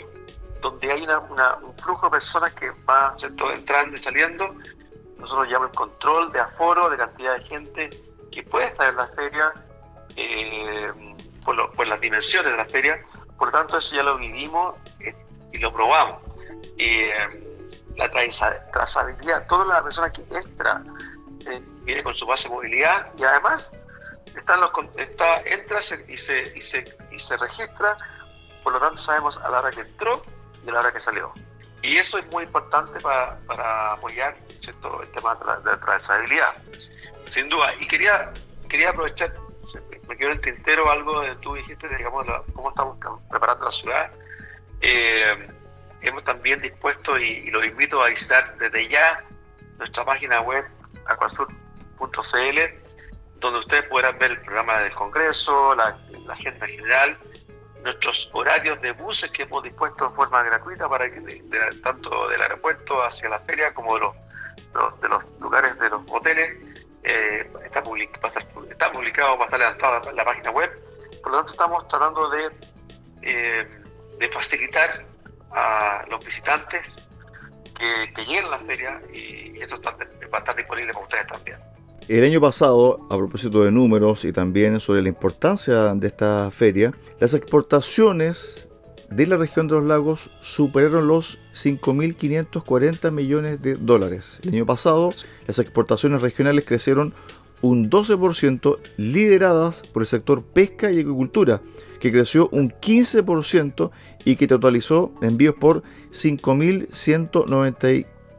donde 0.62 0.92
hay 0.92 1.04
un 1.04 1.78
flujo 1.78 2.08
de 2.08 2.12
personas 2.12 2.54
que 2.54 2.72
va 2.88 3.16
entrando 3.54 3.96
y 3.96 4.00
saliendo. 4.00 4.56
Nosotros 5.18 5.48
llamamos 5.50 5.76
control 5.76 6.32
de 6.32 6.40
aforo, 6.40 6.90
de 6.90 6.98
cantidad 6.98 7.38
de 7.38 7.44
gente 7.44 7.90
que 8.32 8.44
puede 8.44 8.68
estar 8.68 8.90
en 8.90 8.98
la 8.98 9.08
feria, 9.08 9.54
eh, 10.16 10.92
por, 11.44 11.88
las 11.88 12.02
dimensiones 12.02 12.52
de 12.52 12.58
la 12.58 12.66
feria. 12.66 13.04
Por 13.38 13.48
lo 13.48 13.52
tanto, 13.52 13.78
eso 13.78 13.96
ya 13.96 14.04
lo 14.04 14.18
vivimos 14.18 14.76
eh, 15.00 15.16
y 15.54 15.58
lo 15.58 15.74
probamos. 15.74 16.22
Eh, 16.78 17.12
la 17.96 18.12
trazabilidad, 18.72 19.48
toda 19.48 19.66
la 19.66 19.84
persona 19.84 20.12
que 20.12 20.24
entra 20.36 20.84
viene 21.84 22.04
con 22.04 22.16
su 22.16 22.26
base 22.26 22.48
de 22.48 22.56
movilidad 22.56 23.12
y 23.18 23.24
además 23.24 23.72
está, 24.36 24.56
entra 25.46 25.80
y 25.80 26.18
se, 26.18 26.54
y, 26.56 26.62
se, 26.62 26.98
y 27.12 27.20
se 27.20 27.38
registra, 27.38 27.98
por 28.64 28.74
lo 28.74 28.80
tanto 28.80 28.98
sabemos 28.98 29.38
a 29.40 29.50
la 29.50 29.60
hora 29.60 29.72
que 29.72 29.82
entró 29.82 30.24
y 30.66 30.70
a 30.70 30.74
la 30.74 30.80
hora 30.80 30.92
que 30.92 31.00
salió. 31.00 31.32
Y 31.82 31.98
eso 31.98 32.18
es 32.18 32.26
muy 32.28 32.44
importante 32.44 33.00
para, 33.00 33.40
para 33.46 33.94
apoyar 33.94 34.36
el 34.68 35.12
tema 35.12 35.36
de 35.36 35.46
la, 35.46 35.60
de 35.60 35.78
trazabilidad, 35.78 36.54
sin 37.26 37.50
duda. 37.50 37.74
Y 37.80 37.88
quería, 37.88 38.32
quería 38.68 38.90
aprovechar, 38.90 39.34
me 40.08 40.18
quedó 40.18 40.30
en 40.30 40.34
el 40.34 40.42
tintero 40.42 40.90
algo 40.90 41.22
de 41.22 41.36
tú 41.38 41.54
dijiste, 41.56 41.88
digamos, 41.88 42.26
cómo 42.54 42.70
estamos 42.70 42.98
preparando 43.30 43.66
la 43.66 43.72
ciudad. 43.72 44.12
Eh, 44.82 45.48
hemos 46.02 46.24
también 46.24 46.62
dispuesto 46.62 47.18
y, 47.18 47.50
los 47.52 47.66
invito 47.66 48.02
a 48.02 48.10
visitar 48.10 48.58
desde 48.58 48.88
ya 48.88 49.24
nuestra 49.78 50.06
página 50.06 50.42
web 50.42 50.66
acuasur.cl, 51.08 52.60
donde 53.40 53.60
ustedes 53.60 53.84
podrán 53.84 54.18
ver 54.18 54.32
el 54.32 54.42
programa 54.42 54.80
del 54.80 54.94
Congreso, 54.94 55.76
la, 55.76 55.98
agenda 56.30 56.68
general, 56.68 57.18
nuestros 57.84 58.30
horarios 58.34 58.82
de 58.82 58.92
buses 58.92 59.32
que 59.32 59.44
hemos 59.44 59.64
dispuesto 59.64 60.10
de 60.10 60.16
forma 60.16 60.44
gratuita 60.44 60.90
para 60.90 61.10
que 61.10 61.22
tanto 61.84 62.28
del 62.28 62.42
aeropuerto 62.42 63.04
hacia 63.04 63.30
la 63.30 63.40
feria 63.40 63.74
como 63.74 63.94
de 63.96 64.02
los, 64.02 65.02
de 65.02 65.08
los 65.08 65.24
lugares 65.40 65.78
de 65.80 65.90
los 65.90 66.02
hoteles 66.12 66.58
eh, 67.04 67.50
está, 67.64 67.80
está, 68.70 68.92
publicado, 68.92 69.38
va 69.38 69.44
a 69.44 69.46
estar 69.46 69.60
levantado 69.60 70.10
en 70.10 70.16
la 70.16 70.26
página 70.26 70.52
web. 70.52 70.70
Por 71.22 71.32
lo 71.32 71.38
tanto, 71.38 71.52
estamos 71.54 71.88
tratando 71.88 72.30
de, 72.30 72.52
eh, 73.22 73.68
de 74.18 74.30
facilitar 74.30 75.06
a 75.52 76.06
los 76.10 76.24
visitantes 76.26 77.08
que, 77.78 78.14
que 78.14 78.26
lleguen 78.26 78.46
a 78.46 78.50
la 78.50 78.60
feria 78.60 79.02
y, 79.14 79.62
esto 79.62 79.76
está, 79.76 79.96
va 80.34 80.38
a 80.38 80.40
estar 80.40 80.56
disponible 80.56 80.94
para 80.94 81.06
ustedes 81.06 81.28
también. 81.28 81.58
El 82.08 82.24
año 82.24 82.40
pasado, 82.40 83.06
a 83.10 83.18
propósito 83.18 83.64
de 83.64 83.72
números 83.72 84.24
y 84.24 84.32
también 84.32 84.80
sobre 84.80 85.02
la 85.02 85.10
importancia 85.10 85.94
de 85.94 86.08
esta 86.08 86.50
feria, 86.52 86.94
las 87.20 87.34
exportaciones 87.34 88.70
de 89.10 89.28
la 89.28 89.38
región 89.38 89.68
de 89.68 89.76
los 89.76 89.86
lagos 89.86 90.30
superaron 90.42 91.08
los 91.08 91.38
5.540 91.54 93.12
millones 93.12 93.62
de 93.62 93.74
dólares. 93.74 94.40
El 94.44 94.54
año 94.56 94.66
pasado, 94.66 95.10
las 95.48 95.60
exportaciones 95.60 96.22
regionales 96.22 96.66
crecieron 96.66 97.14
un 97.62 97.90
12%, 97.90 98.78
lideradas 98.98 99.82
por 99.94 100.04
el 100.04 100.08
sector 100.08 100.44
pesca 100.44 100.92
y 100.92 101.00
agricultura, 101.00 101.62
que 102.00 102.12
creció 102.12 102.48
un 102.52 102.72
15% 102.72 103.92
y 104.26 104.36
que 104.36 104.48
totalizó 104.48 105.14
envíos 105.22 105.56
por 105.56 105.84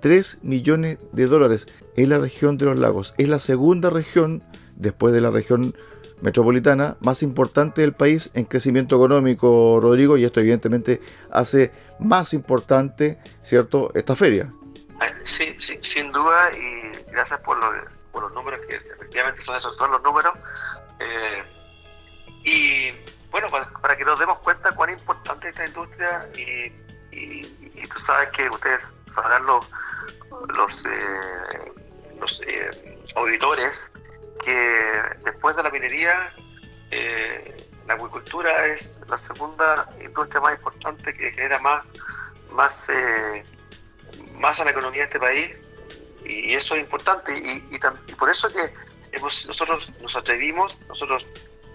5.193 0.00 0.38
millones 0.42 0.98
de 1.12 1.26
dólares 1.26 1.66
en 1.96 2.08
la 2.08 2.18
región 2.18 2.58
de 2.58 2.66
los 2.66 2.78
lagos. 2.78 3.14
Es 3.18 3.28
la 3.28 3.38
segunda 3.38 3.90
región, 3.90 4.42
después 4.76 5.12
de 5.12 5.20
la 5.20 5.30
región 5.30 5.74
metropolitana, 6.20 6.96
más 7.00 7.22
importante 7.22 7.80
del 7.80 7.92
país 7.92 8.30
en 8.34 8.44
crecimiento 8.44 8.96
económico, 8.96 9.78
Rodrigo, 9.80 10.16
y 10.16 10.24
esto 10.24 10.40
evidentemente 10.40 11.00
hace 11.30 11.72
más 12.00 12.34
importante, 12.34 13.18
¿cierto?, 13.42 13.92
esta 13.94 14.16
feria. 14.16 14.52
Sí, 15.24 15.54
sí 15.58 15.78
sin 15.82 16.10
duda, 16.10 16.50
y 16.52 17.12
gracias 17.12 17.40
por, 17.40 17.58
los 17.58 18.32
números, 18.32 18.60
que 18.68 18.76
efectivamente 18.76 19.42
son 19.42 19.56
esos 19.56 19.76
son 19.76 19.92
los 19.92 20.02
números. 20.02 20.32
Eh, 20.98 21.44
y 22.44 22.90
bueno, 23.30 23.46
para, 23.48 23.96
que 23.96 24.04
nos 24.04 24.18
demos 24.18 24.38
cuenta 24.38 24.70
cuán 24.72 24.90
importante 24.90 25.48
es 25.48 25.56
esta 25.56 25.66
industria 25.66 26.28
y, 26.36 26.88
tú 27.86 28.00
sabes 28.00 28.28
que 28.30 28.48
ustedes 28.50 28.82
sabrán 29.14 29.46
los, 29.46 29.70
los, 30.56 30.86
eh, 30.86 31.72
los 32.20 32.42
eh, 32.46 32.70
auditores 33.16 33.90
que 34.44 35.02
después 35.24 35.56
de 35.56 35.62
la 35.62 35.70
minería 35.70 36.30
la 37.86 37.94
acuicultura 37.94 38.66
es 38.66 38.96
la 39.08 39.16
segunda 39.16 39.88
industria 40.02 40.40
más 40.40 40.54
importante 40.54 41.12
que 41.12 41.32
genera 41.32 41.58
más, 41.58 41.84
más, 42.52 42.90
más 44.34 44.60
a 44.60 44.64
la 44.64 44.70
economía 44.70 45.00
de 45.00 45.06
este 45.06 45.18
país 45.18 45.56
y 46.24 46.54
eso 46.54 46.74
es 46.74 46.82
importante 46.82 47.36
y, 47.36 47.78
por 48.16 48.30
eso 48.30 48.48
que 48.48 48.72
nosotros 49.20 49.90
nos 50.00 50.16
atrevimos, 50.16 50.78
nosotros 50.88 51.26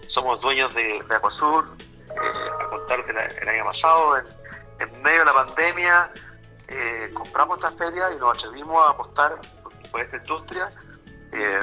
somos 0.06 0.40
dueños 0.40 0.74
de, 0.74 1.02
de 1.08 1.14
Acuasur, 1.14 1.64
eh, 2.08 2.50
a 2.60 2.68
contar 2.68 3.04
del 3.04 3.48
año 3.48 3.64
pasado, 3.64 4.16
en, 4.18 5.02
medio 5.02 5.20
de 5.20 5.24
la 5.24 5.34
pandemia, 5.34 6.10
eh, 6.76 7.10
compramos 7.14 7.58
esta 7.58 7.70
feria 7.72 8.12
y 8.12 8.18
nos 8.18 8.36
atrevimos 8.36 8.84
a 8.84 8.90
apostar 8.90 9.32
por, 9.92 10.00
esta 10.00 10.16
industria 10.16 10.72
eh, 11.32 11.60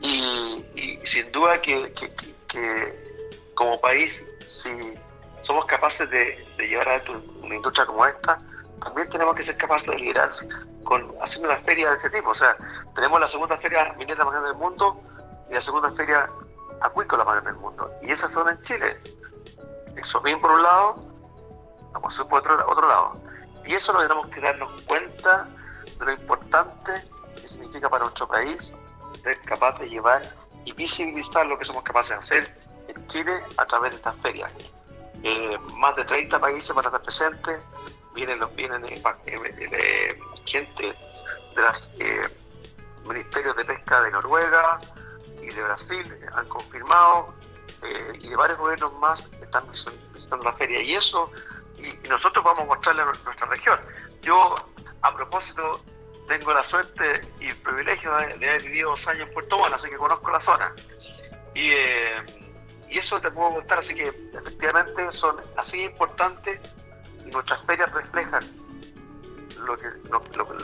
y, 0.00 0.98
sin 1.04 1.30
duda 1.30 1.60
que, 1.60 1.92
como 3.54 3.78
país, 3.80 4.24
si 4.48 4.94
somos 5.42 5.66
capaces 5.66 6.08
de, 6.08 6.42
llevar 6.58 6.88
a 6.88 7.02
una 7.42 7.54
industria 7.54 7.84
como 7.84 8.06
esta, 8.06 8.38
también 8.82 9.10
tenemos 9.10 9.36
que 9.36 9.42
ser 9.42 9.58
capaces 9.58 9.88
de 9.90 9.98
liderar 9.98 10.32
con, 10.84 11.14
haciendo 11.20 11.50
una 11.50 11.58
feria 11.60 11.90
de 11.90 11.96
este 11.96 12.08
tipo. 12.08 12.30
O 12.30 12.34
sea, 12.34 12.56
tenemos 12.94 13.20
la 13.20 13.28
segunda 13.28 13.58
feria 13.58 13.92
minera 13.98 14.24
más 14.24 14.32
grande 14.32 14.48
del 14.50 14.58
mundo 14.58 15.00
y 15.50 15.54
la 15.54 15.60
segunda 15.60 15.90
feria 15.90 16.30
acuícola 16.80 17.24
más 17.24 17.34
grande 17.34 17.52
del 17.52 17.60
mundo. 17.60 17.90
Y 18.02 18.10
esas 18.10 18.30
son 18.30 18.48
en 18.48 18.58
Chile. 18.62 18.98
Exopin 19.96 20.40
por 20.40 20.52
un 20.52 20.62
lado, 20.62 20.94
vamos 21.92 22.18
por 22.30 22.38
otro, 22.40 22.70
otro 22.70 22.88
lado. 22.88 23.28
Y 23.68 23.74
eso 23.74 23.92
lo 23.92 24.00
tenemos 24.00 24.28
que 24.28 24.40
darnos 24.40 24.70
cuenta 24.82 25.46
de 25.98 26.04
lo 26.06 26.12
importante 26.12 26.92
que 27.38 27.46
significa 27.46 27.90
para 27.90 28.04
nuestro 28.04 28.26
país 28.26 28.74
ser 29.22 29.40
capaz 29.42 29.78
de 29.78 29.90
llevar 29.90 30.22
y 30.64 30.72
visibilizar 30.72 31.44
lo 31.46 31.58
que 31.58 31.66
somos 31.66 31.82
capaces 31.82 32.10
de 32.10 32.16
hacer 32.16 32.68
en 32.88 33.06
Chile 33.08 33.42
a 33.58 33.66
través 33.66 33.90
de 33.90 33.96
estas 33.98 34.16
ferias. 34.22 34.50
Eh, 35.22 35.58
más 35.74 35.96
de 35.96 36.04
30 36.04 36.40
países 36.40 36.74
van 36.74 36.86
a 36.86 36.88
estar 36.88 37.02
presentes, 37.02 37.60
vienen, 38.14 38.40
vienen 38.56 38.84
eh, 38.86 39.02
eh, 39.26 40.20
gente 40.46 40.94
de 41.54 41.62
los 41.62 41.90
ministerios 43.06 43.54
de 43.54 43.64
pesca 43.66 44.00
de 44.00 44.10
Noruega 44.12 44.80
y 45.42 45.48
de 45.48 45.62
Brasil, 45.62 46.16
han 46.32 46.48
confirmado, 46.48 47.34
y 48.18 48.28
de 48.28 48.36
varios 48.36 48.58
gobiernos 48.58 48.92
más 48.94 49.30
están 49.42 49.64
visitando 49.70 50.44
la 50.44 50.52
feria. 50.54 50.80
Y 50.80 50.94
eso, 50.94 51.30
y, 51.82 52.08
nosotros 52.08 52.44
vamos 52.44 52.64
a 52.64 52.66
mostrarle 52.66 53.02
a 53.02 53.04
nuestra 53.06 53.46
región. 53.46 53.78
Yo, 54.22 54.56
a 55.02 55.14
propósito, 55.14 55.82
tengo 56.26 56.52
la 56.52 56.64
suerte 56.64 57.20
y 57.40 57.46
el 57.46 57.56
privilegio 57.56 58.14
de, 58.14 58.48
haber 58.48 58.62
vivido 58.62 58.90
dos 58.90 59.06
años 59.08 59.28
en 59.28 59.34
Puerto 59.34 59.58
Montt, 59.58 59.72
así 59.72 59.88
que 59.88 59.96
conozco 59.96 60.30
la 60.30 60.40
zona. 60.40 60.72
Y, 61.54 61.70
y 62.90 62.98
eso 62.98 63.20
te 63.20 63.30
puedo 63.30 63.50
contar, 63.50 63.78
así 63.78 63.94
que 63.94 64.08
efectivamente 64.32 65.12
son 65.12 65.36
así 65.56 65.82
importantes 65.82 66.60
y 67.26 67.30
nuestras 67.30 67.64
ferias 67.64 67.90
reflejan 67.92 68.44
lo 69.64 69.76
que, 69.76 69.88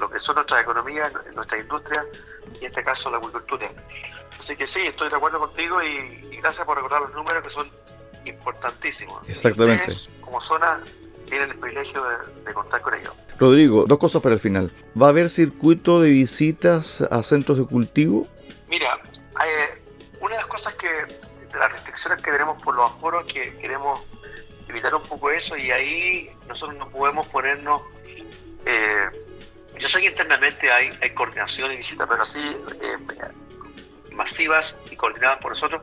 lo, 0.01 0.11
que 0.11 0.21
son 0.21 0.37
nuestras 0.37 0.63
economías, 0.63 1.13
nuestra 1.35 1.59
industria 1.59 2.05
y 2.55 2.65
en 2.65 2.67
este 2.67 2.85
caso 2.85 3.11
la 3.11 3.19
agricultura. 3.19 3.71
Así 4.39 4.57
que 4.57 4.67
sí, 4.67 4.81
estoy 4.81 5.09
de 5.09 5.17
acuerdo 5.17 5.39
contigo 5.41 5.83
y, 5.83 6.39
gracias 6.39 6.67
por 6.67 6.77
recordar 6.77 7.01
los 7.01 7.15
números 7.15 7.43
que 7.43 7.51
son 7.51 7.69
importantísimos. 8.25 9.29
Exactamente. 9.29 9.95
como 10.21 10.41
zona 10.41 10.83
tienen 11.35 11.51
el 11.51 11.59
privilegio 11.59 12.01
de, 12.45 12.55
contar 12.55 12.81
con 12.81 12.95
ellos. 12.95 13.13
Rodrigo, 13.41 13.87
dos 13.89 13.99
cosas 13.99 14.23
para 14.23 14.37
el 14.37 14.41
final. 14.41 14.71
¿Va 15.01 15.07
a 15.07 15.09
haber 15.11 15.29
circuito 15.29 16.01
de 16.01 16.11
visitas 16.11 17.01
a 17.01 17.25
centros 17.25 17.59
de 17.59 17.67
cultivo? 17.67 18.29
Mira, 18.69 19.01
una 20.21 20.31
de 20.31 20.37
las 20.37 20.47
cosas 20.47 20.75
que, 20.75 20.87
de 20.87 21.59
las 21.59 21.73
restricciones 21.73 22.23
que 22.23 22.31
tenemos 22.31 22.63
por 22.63 22.77
los 22.77 22.89
aforos, 22.89 23.25
que 23.25 23.53
queremos 23.57 24.01
evitar 24.69 24.95
un 24.95 25.03
poco 25.03 25.29
eso 25.33 25.57
y 25.57 25.73
ahí 25.73 26.31
nosotros 26.47 26.79
no 26.79 26.89
podemos 26.89 27.27
ponernos... 27.27 27.83
Eh, 28.65 29.09
yo 29.81 29.89
sé 29.89 30.03
que 30.03 30.07
internamente 30.07 30.71
hay, 30.71 30.91
hay 31.03 31.11
coordinación 31.11 31.73
y 31.73 31.79
visita, 31.79 32.07
pero 32.07 32.23
así 32.23 32.39
eh, 32.39 32.97
masivas 34.13 34.77
y 34.89 34.95
coordinadas 34.95 35.39
por 35.39 35.51
nosotros, 35.51 35.83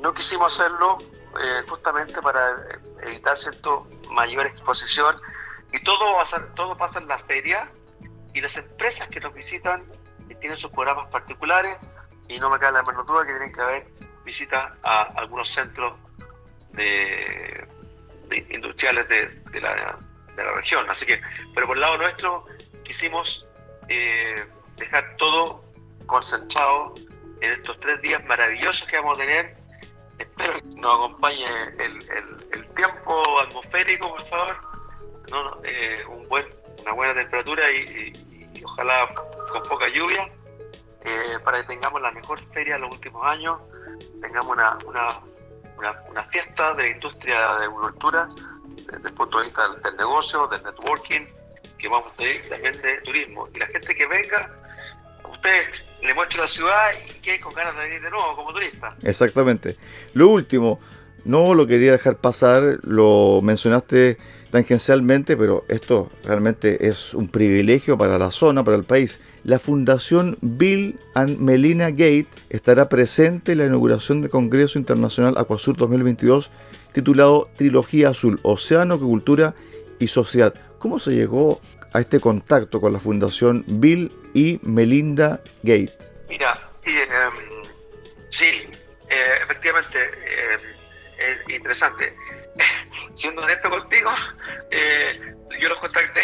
no 0.00 0.14
quisimos 0.14 0.58
hacerlo 0.58 0.96
eh, 1.40 1.62
justamente 1.68 2.20
para 2.20 2.56
evitar 3.02 3.38
cierto 3.38 3.86
mayor 4.10 4.46
exposición 4.46 5.16
y 5.72 5.82
todo, 5.82 6.16
pasa 6.76 6.98
en 6.98 7.08
la 7.08 7.18
feria 7.20 7.68
y 8.32 8.40
las 8.40 8.56
empresas 8.56 9.08
que 9.08 9.20
nos 9.20 9.34
visitan 9.34 9.84
tienen 10.40 10.58
sus 10.58 10.70
programas 10.70 11.08
particulares 11.10 11.76
y 12.28 12.38
no 12.38 12.50
me 12.50 12.58
cabe 12.58 12.78
la 12.78 12.82
menor 12.82 13.06
duda 13.06 13.24
que 13.24 13.32
tienen 13.32 13.52
que 13.52 13.60
haber 13.60 13.86
visitas 14.24 14.72
a 14.82 15.02
algunos 15.16 15.48
centros 15.48 15.96
de, 16.72 17.66
industriales 18.50 19.08
de, 19.08 19.60
la, 19.60 19.96
de, 20.36 20.44
la, 20.44 20.52
región. 20.52 20.88
Así 20.90 21.06
que, 21.06 21.20
pero 21.54 21.66
por 21.66 21.76
el 21.76 21.80
lado 21.80 21.96
nuestro 21.96 22.44
quisimos 22.84 23.46
eh, 23.88 24.46
dejar 24.76 25.16
todo 25.16 25.64
concentrado 26.06 26.94
en 27.40 27.52
estos 27.52 27.78
tres 27.80 28.00
días 28.02 28.24
maravillosos 28.26 28.86
que 28.88 28.96
vamos 28.96 29.18
a 29.18 29.20
tener. 29.22 29.56
Espero 30.38 30.54
que 30.54 30.80
nos 30.80 30.94
acompañe 30.94 31.44
el, 31.78 31.98
el, 32.52 32.68
tiempo 32.74 33.40
atmosférico, 33.40 34.10
por 34.10 34.22
favor. 34.22 34.56
No, 35.30 35.58
eh, 35.64 36.04
un 36.08 36.28
buen, 36.28 36.46
una 36.82 36.92
buena 36.92 37.14
temperatura 37.14 37.70
y, 37.70 38.12
ojalá 38.64 39.08
con 39.52 39.62
poca 39.64 39.88
lluvia, 39.88 40.28
eh, 41.04 41.38
para 41.44 41.60
que 41.60 41.68
tengamos 41.68 42.00
la 42.00 42.10
mejor 42.12 42.40
feria 42.52 42.74
de 42.74 42.80
los 42.80 42.94
últimos 42.94 43.24
años, 43.26 43.58
tengamos 44.20 44.56
una, 44.56 44.78
una, 44.86 45.08
una, 46.08 46.22
fiesta 46.24 46.74
de 46.74 46.82
la 46.84 46.88
industria 46.88 47.38
de 47.58 47.64
agricultura 47.64 48.28
desde 48.92 49.08
el 49.08 49.14
punto 49.14 49.38
de 49.38 49.44
vista 49.44 49.68
del, 49.68 49.96
negocio, 49.96 50.46
del 50.48 50.62
networking, 50.62 51.26
que 51.78 51.88
vamos 51.88 52.12
a 52.12 52.16
tener 52.16 52.48
también 52.48 52.82
de 52.82 53.00
turismo. 53.02 53.48
Y 53.54 53.58
la 53.58 53.66
gente 53.66 53.94
que 53.94 54.06
venga 54.06 54.50
ustedes 55.38 55.86
le 56.02 56.14
muestren 56.14 56.42
la 56.42 56.48
ciudad 56.48 56.90
y 57.08 57.20
que 57.20 57.40
con 57.40 57.54
ganas 57.54 57.74
de 57.76 57.82
venir 57.82 58.02
de 58.02 58.10
nuevo 58.10 58.36
como 58.36 58.52
turista. 58.52 58.96
Exactamente. 59.02 59.76
Lo 60.14 60.28
último, 60.28 60.80
no 61.24 61.54
lo 61.54 61.66
quería 61.66 61.92
dejar 61.92 62.16
pasar, 62.16 62.78
lo 62.82 63.40
mencionaste 63.42 64.18
tangencialmente, 64.50 65.36
pero 65.36 65.64
esto 65.68 66.08
realmente 66.24 66.88
es 66.88 67.14
un 67.14 67.28
privilegio 67.28 67.98
para 67.98 68.18
la 68.18 68.30
zona, 68.30 68.64
para 68.64 68.76
el 68.76 68.84
país. 68.84 69.20
La 69.44 69.58
Fundación 69.58 70.36
Bill 70.40 70.98
and 71.14 71.38
Melina 71.38 71.90
Gate 71.90 72.26
estará 72.50 72.88
presente 72.88 73.52
en 73.52 73.58
la 73.58 73.66
inauguración 73.66 74.20
del 74.20 74.30
Congreso 74.30 74.78
Internacional 74.78 75.36
Acuasur 75.38 75.76
2022 75.76 76.50
titulado 76.92 77.48
Trilogía 77.56 78.08
Azul, 78.10 78.40
Océano, 78.42 78.98
Cultura 78.98 79.54
y 79.98 80.08
Sociedad. 80.08 80.54
¿Cómo 80.78 80.98
se 80.98 81.12
llegó 81.12 81.60
a 81.92 82.00
este 82.00 82.20
contacto 82.20 82.80
con 82.80 82.92
la 82.92 83.00
Fundación 83.00 83.64
Bill 83.66 84.10
y 84.34 84.60
Melinda 84.62 85.40
Gates? 85.62 85.96
Mira, 86.28 86.54
em, 86.84 87.32
sí, 88.30 88.68
eh, 89.08 89.38
efectivamente 89.42 89.98
em, 89.98 90.60
es 91.18 91.48
interesante. 91.48 92.14
Siendo 93.14 93.42
honesto 93.42 93.70
contigo, 93.70 94.10
eh, 94.70 95.34
yo 95.60 95.68
los 95.68 95.80
contacté. 95.80 96.20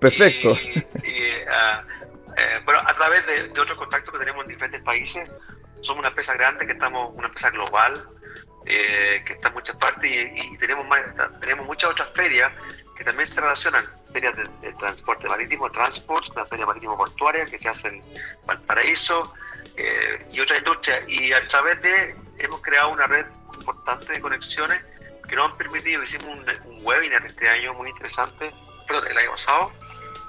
Perfecto. 0.00 0.56
Ah, 1.48 1.84
eh, 2.36 2.60
bueno, 2.64 2.80
a 2.80 2.94
través 2.96 3.24
de, 3.26 3.60
otros 3.60 3.78
contactos 3.78 4.12
que 4.12 4.18
tenemos 4.18 4.44
en 4.44 4.50
diferentes 4.50 4.82
países, 4.82 5.28
somos 5.80 6.00
una 6.00 6.08
empresa 6.08 6.34
grande, 6.34 6.66
que 6.66 6.72
estamos 6.72 7.12
una 7.14 7.28
empresa 7.28 7.50
global, 7.50 7.94
que 8.64 9.32
está 9.32 9.48
en 9.48 9.54
muchas 9.54 9.76
partes 9.76 10.10
y, 10.10 10.58
tenemos, 10.58 10.86
tenemos 11.40 11.64
muchas 11.66 11.90
otras 11.90 12.10
ferias 12.14 12.52
que 12.96 13.04
también 13.04 13.28
se 13.28 13.40
relacionan 13.40 13.84
ferias 14.12 14.34
de, 14.36 14.72
transporte 14.74 15.28
marítimo, 15.28 15.70
Transport, 15.70 16.30
una 16.30 16.46
feria 16.46 16.66
marítimo 16.66 16.96
portuaria 16.96 17.44
que 17.44 17.58
se 17.58 17.68
hace 17.68 17.88
en 17.88 18.02
Valparaíso 18.46 19.34
eh, 19.76 20.26
y 20.32 20.40
otra 20.40 20.58
industria. 20.58 21.02
Y 21.06 21.32
a 21.32 21.46
través 21.48 21.80
de, 21.82 22.16
hemos 22.38 22.60
creado 22.62 22.90
una 22.90 23.06
red 23.06 23.26
importante 23.54 24.12
de 24.12 24.20
conexiones 24.20 24.82
que 25.28 25.36
nos 25.36 25.50
han 25.50 25.56
permitido, 25.56 26.02
hicimos 26.02 26.28
un, 26.28 26.84
webinar 26.84 27.26
este 27.26 27.48
año 27.48 27.74
muy 27.74 27.90
interesante, 27.90 28.52
perdón, 28.86 29.08
el 29.10 29.18
año 29.18 29.30
pasado, 29.32 29.72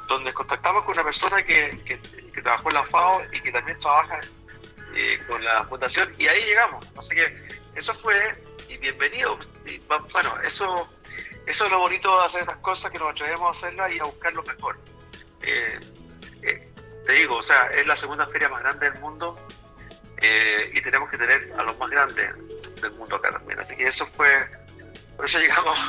donde 0.07 0.33
contactamos 0.33 0.83
con 0.85 0.93
una 0.93 1.03
persona 1.03 1.43
que, 1.43 1.75
que, 1.85 1.97
trabajó 2.41 2.69
en 2.69 2.75
la 2.75 2.83
FAO 2.85 3.21
y 3.31 3.41
que 3.41 3.51
también 3.51 3.79
trabaja 3.79 4.19
eh, 4.95 5.19
con 5.27 5.43
la 5.43 5.63
fundación 5.65 6.11
y 6.17 6.27
ahí 6.27 6.41
llegamos. 6.43 6.85
Así 6.97 7.15
que 7.15 7.47
eso 7.75 7.93
fue, 7.95 8.15
y 8.69 8.77
bienvenido. 8.77 9.37
Y, 9.65 9.79
bueno, 9.79 10.41
eso 10.43 10.87
eso 11.47 11.65
es 11.65 11.71
lo 11.71 11.79
bonito 11.79 12.19
de 12.19 12.25
hacer 12.25 12.41
estas 12.41 12.57
cosas, 12.57 12.91
que 12.91 12.99
nos 12.99 13.11
atrevemos 13.11 13.47
a 13.47 13.51
hacerlas 13.51 13.91
y 13.93 13.99
a 13.99 14.03
buscar 14.03 14.33
lo 14.33 14.43
mejor. 14.43 14.77
Eh, 15.41 15.79
eh, 16.43 16.69
te 17.05 17.13
digo, 17.13 17.37
o 17.37 17.43
sea, 17.43 17.67
es 17.67 17.87
la 17.87 17.95
segunda 17.95 18.27
feria 18.27 18.49
más 18.49 18.61
grande 18.61 18.89
del 18.91 18.99
mundo 18.99 19.33
eh, 20.21 20.71
y 20.73 20.81
tenemos 20.81 21.09
que 21.09 21.17
tener 21.17 21.53
a 21.57 21.63
los 21.63 21.77
más 21.79 21.89
grandes 21.89 22.35
del 22.81 22.91
mundo 22.91 23.15
acá 23.15 23.29
también. 23.29 23.59
Así 23.59 23.77
que 23.77 23.85
eso 23.85 24.05
fue, 24.07 24.27
por 25.15 25.25
eso 25.25 25.39
llegamos 25.39 25.79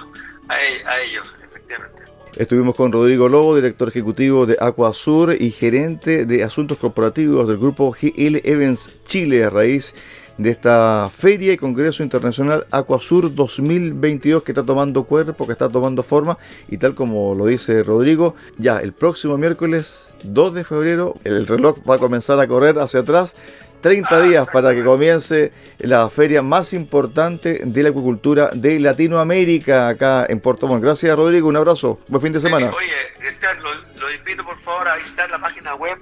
a, 0.48 0.62
e, 0.62 1.04
ellos, 1.04 1.34
efectivamente. 1.42 2.02
Estuvimos 2.36 2.76
con 2.76 2.92
Rodrigo 2.92 3.28
Lobo, 3.28 3.56
director 3.56 3.88
ejecutivo 3.88 4.46
de 4.46 4.56
Aquasur 4.60 5.34
y 5.40 5.50
gerente 5.50 6.24
de 6.24 6.44
asuntos 6.44 6.78
corporativos 6.78 7.48
del 7.48 7.58
grupo 7.58 7.90
GL 7.90 8.42
Evans 8.44 9.04
Chile 9.06 9.42
a 9.42 9.50
raíz 9.50 9.92
de 10.38 10.50
esta 10.50 11.10
Feria 11.14 11.52
y 11.52 11.56
Congreso 11.56 12.02
Internacional 12.02 12.66
Aquasur 12.70 13.34
2022 13.34 14.44
que 14.44 14.52
está 14.52 14.62
tomando 14.62 15.04
cuerpo, 15.04 15.46
que 15.46 15.52
está 15.52 15.68
tomando 15.68 16.02
forma 16.02 16.38
y 16.68 16.78
tal 16.78 16.94
como 16.94 17.34
lo 17.34 17.46
dice 17.46 17.82
Rodrigo, 17.82 18.36
ya 18.56 18.78
el 18.78 18.92
próximo 18.92 19.36
miércoles 19.36 20.14
2 20.22 20.54
de 20.54 20.64
febrero 20.64 21.14
el 21.24 21.46
reloj 21.46 21.78
va 21.88 21.96
a 21.96 21.98
comenzar 21.98 22.38
a 22.38 22.46
correr 22.46 22.78
hacia 22.78 23.00
atrás 23.00 23.34
30 23.80 24.22
días 24.22 24.48
para 24.52 24.74
que 24.74 24.84
comience 24.84 25.52
la 25.78 26.08
feria 26.08 26.42
más 26.42 26.72
importante 26.72 27.60
de 27.64 27.82
la 27.82 27.90
acuicultura 27.90 28.50
de 28.52 28.80
Latinoamérica 28.80 29.88
acá 29.88 30.26
en 30.28 30.40
Puerto 30.40 30.66
Montt. 30.66 30.82
Gracias 30.82 31.16
Rodrigo, 31.16 31.48
un 31.48 31.56
abrazo, 31.56 32.00
buen 32.08 32.22
fin 32.22 32.32
de 32.32 32.40
semana. 32.40 32.72
oye, 32.72 33.28
Esteban, 33.28 33.60
lo, 33.62 34.12
invito 34.12 34.44
por 34.44 34.58
favor 34.62 34.88
a 34.88 34.96
visitar 34.96 35.30
la 35.30 35.38
página 35.38 35.74
web 35.74 35.98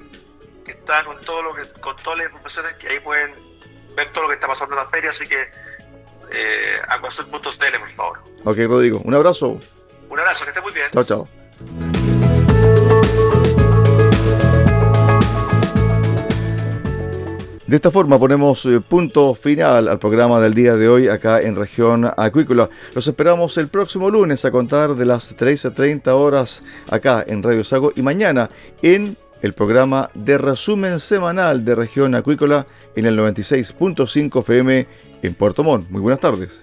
que 0.65 0.73
está 0.73 1.05
con 1.05 1.21
todo 1.21 1.43
lo 1.43 1.55
que, 1.55 1.63
con 1.81 1.97
todas 1.97 2.19
las 2.19 2.27
informaciones 2.27 2.77
que 2.77 2.89
ahí 2.89 3.01
pueden 3.01 3.31
ver 3.97 4.13
todo 4.13 4.25
lo 4.25 4.29
que 4.29 4.35
está 4.35 4.47
pasando 4.47 4.77
en 4.77 4.85
la 4.85 4.91
feria, 4.91 5.11
así 5.11 5.27
que 5.27 5.49
eh, 6.31 6.77
acuasur.cl 6.89 7.39
por 7.41 7.93
favor. 7.97 8.19
Ok 8.45 8.57
Rodrigo, 8.69 9.01
un 9.05 9.15
abrazo. 9.15 9.59
Un 10.09 10.21
abrazo, 10.21 10.45
que 10.45 10.51
esté 10.51 10.61
muy 10.61 10.73
bien. 10.73 10.89
Chao, 10.93 11.05
chao. 11.05 11.29
De 17.67 17.75
esta 17.75 17.91
forma 17.91 18.17
ponemos 18.17 18.65
eh, 18.67 18.81
punto 18.81 19.35
final 19.35 19.89
al 19.89 19.99
programa 19.99 20.39
del 20.39 20.55
día 20.55 20.77
de 20.77 20.89
hoy 20.89 21.09
acá 21.09 21.41
en 21.41 21.57
región 21.57 22.09
acuícola. 22.17 22.71
Los 22.95 23.09
esperamos 23.09 23.59
el 23.59 23.67
próximo 23.67 24.09
lunes 24.09 24.45
a 24.45 24.53
contar 24.53 24.95
de 24.95 25.05
las 25.05 25.37
13.30 25.37 26.07
horas 26.11 26.63
acá 26.89 27.25
en 27.27 27.43
Radio 27.43 27.65
Sago 27.65 27.93
y 27.97 28.03
mañana 28.03 28.49
en 28.83 29.17
el 29.43 29.53
programa 29.53 30.11
de 30.15 30.39
resumen 30.39 31.01
semanal 31.01 31.65
de 31.65 31.75
región 31.75 32.15
acuícola 32.15 32.67
en 32.95 33.07
el 33.07 33.19
96.5 33.19 34.41
FM 34.41 34.87
en 35.23 35.35
Puerto 35.35 35.65
Montt. 35.65 35.91
Muy 35.91 36.01
buenas 36.01 36.21
tardes. 36.21 36.63